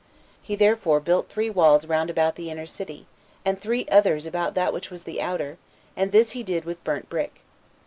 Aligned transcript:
He 0.41 0.55
therefore 0.55 0.99
built 0.99 1.29
three 1.29 1.51
walls 1.51 1.85
round 1.85 2.09
about 2.09 2.33
the 2.33 2.49
inner 2.49 2.65
city, 2.65 3.05
and 3.45 3.59
three 3.59 3.87
others 3.91 4.25
about 4.25 4.55
that 4.55 4.73
which 4.73 4.89
was 4.89 5.03
the 5.03 5.21
outer, 5.21 5.59
and 5.95 6.11
this 6.11 6.31
he 6.31 6.41
did 6.41 6.65
with 6.65 6.83
burnt 6.83 7.07
brick. 7.07 7.41